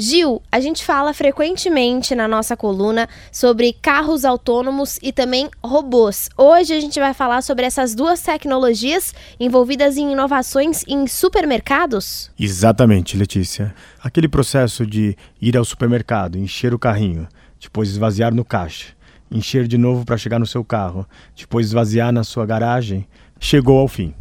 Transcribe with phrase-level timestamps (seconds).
[0.00, 6.30] Gil, a gente fala frequentemente na nossa coluna sobre carros autônomos e também robôs.
[6.38, 12.30] Hoje a gente vai falar sobre essas duas tecnologias envolvidas em inovações em supermercados?
[12.40, 13.74] Exatamente, Letícia.
[14.02, 17.28] Aquele processo de ir ao supermercado, encher o carrinho,
[17.60, 18.94] depois esvaziar no caixa,
[19.30, 21.06] encher de novo para chegar no seu carro,
[21.36, 23.06] depois esvaziar na sua garagem,
[23.38, 24.14] chegou ao fim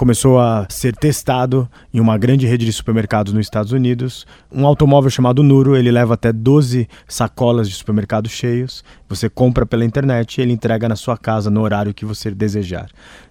[0.00, 4.26] começou a ser testado em uma grande rede de supermercados nos Estados Unidos.
[4.50, 8.82] Um automóvel chamado Nuro, ele leva até 12 sacolas de supermercado cheios.
[9.10, 12.88] Você compra pela internet e ele entrega na sua casa no horário que você desejar.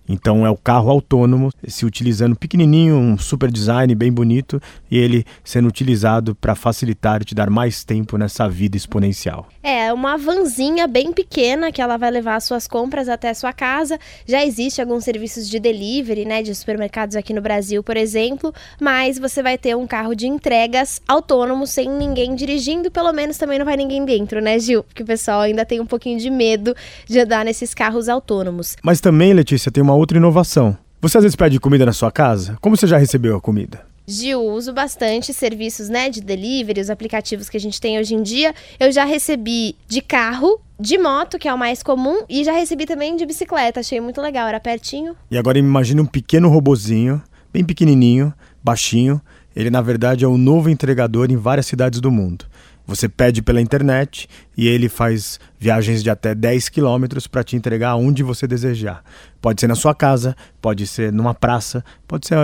[0.09, 5.23] Então é o carro autônomo se utilizando pequenininho, um super design bem bonito e ele
[5.43, 9.47] sendo utilizado para facilitar e te dar mais tempo nessa vida exponencial.
[9.61, 13.99] É uma vanzinha bem pequena que ela vai levar as suas compras até sua casa.
[14.25, 19.19] Já existe alguns serviços de delivery, né, de supermercados aqui no Brasil, por exemplo, mas
[19.19, 23.65] você vai ter um carro de entregas autônomo sem ninguém dirigindo, pelo menos também não
[23.65, 24.81] vai ninguém dentro, né, Gil?
[24.81, 26.75] Porque o pessoal ainda tem um pouquinho de medo
[27.07, 28.75] de andar nesses carros autônomos.
[28.83, 30.75] Mas também, Letícia, tem uma outra inovação.
[30.99, 32.57] Você às vezes pede comida na sua casa?
[32.59, 33.87] Como você já recebeu a comida?
[34.05, 38.23] Gil, uso bastante serviços né, de delivery, os aplicativos que a gente tem hoje em
[38.23, 38.55] dia.
[38.79, 42.87] Eu já recebi de carro, de moto, que é o mais comum, e já recebi
[42.87, 43.79] também de bicicleta.
[43.79, 45.15] Achei muito legal, era pertinho.
[45.29, 47.21] E agora imagine um pequeno robozinho,
[47.53, 49.21] bem pequenininho, baixinho.
[49.55, 52.45] Ele na verdade é o um novo entregador em várias cidades do mundo.
[52.89, 57.95] Você pede pela internet e ele faz viagens de até 10 quilômetros para te entregar
[57.95, 59.03] onde você desejar.
[59.39, 62.35] Pode ser na sua casa, pode ser numa praça, pode ser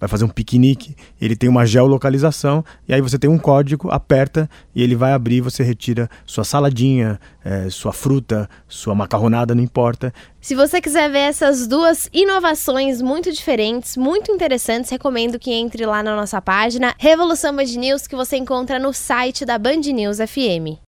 [0.00, 4.48] vai fazer um piquenique, ele tem uma geolocalização e aí você tem um código, aperta
[4.72, 10.14] e ele vai abrir, você retira sua saladinha, é, sua fruta, sua macarronada, não importa.
[10.40, 16.00] Se você quiser ver essas duas inovações muito diferentes, muito interessantes, recomendo que entre lá
[16.00, 20.76] na nossa página Revolução Band News que você encontra no site da Band News FM.